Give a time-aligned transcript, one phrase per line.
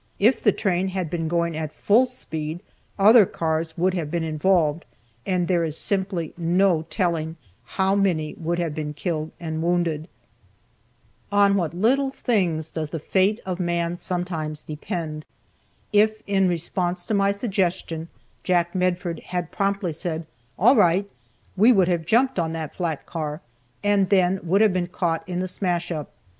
[0.17, 2.61] If the train had been going at full speed,
[2.97, 4.83] other cars would have been involved,
[5.27, 7.35] and there is simply no telling
[7.77, 10.07] how many would then have been killed and wounded.
[11.31, 15.23] On what little things does the fate of man sometimes depend!
[15.93, 18.07] If in response to my suggestion
[18.43, 20.25] Jack Medford had promptly said,
[20.57, 21.07] "All right,"
[21.55, 23.39] we would have jumped on that flat car,
[23.83, 26.09] and then would have been caught in the smash up.